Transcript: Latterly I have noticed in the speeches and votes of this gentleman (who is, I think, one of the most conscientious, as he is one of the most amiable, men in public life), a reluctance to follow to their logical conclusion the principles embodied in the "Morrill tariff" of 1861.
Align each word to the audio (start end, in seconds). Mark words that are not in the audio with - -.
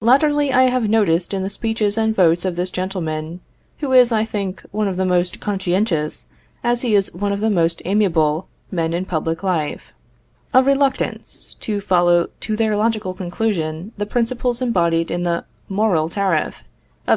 Latterly 0.00 0.52
I 0.52 0.70
have 0.70 0.88
noticed 0.88 1.34
in 1.34 1.42
the 1.42 1.50
speeches 1.50 1.98
and 1.98 2.14
votes 2.14 2.44
of 2.44 2.54
this 2.54 2.70
gentleman 2.70 3.40
(who 3.78 3.90
is, 3.90 4.12
I 4.12 4.24
think, 4.24 4.62
one 4.70 4.86
of 4.86 4.96
the 4.96 5.04
most 5.04 5.40
conscientious, 5.40 6.28
as 6.62 6.82
he 6.82 6.94
is 6.94 7.12
one 7.12 7.32
of 7.32 7.40
the 7.40 7.50
most 7.50 7.82
amiable, 7.84 8.46
men 8.70 8.94
in 8.94 9.04
public 9.06 9.42
life), 9.42 9.92
a 10.54 10.62
reluctance 10.62 11.54
to 11.58 11.80
follow 11.80 12.28
to 12.42 12.54
their 12.54 12.76
logical 12.76 13.12
conclusion 13.12 13.90
the 13.98 14.06
principles 14.06 14.62
embodied 14.62 15.10
in 15.10 15.24
the 15.24 15.44
"Morrill 15.68 16.08
tariff" 16.08 16.62
of 16.62 16.62
1861. 16.62 16.64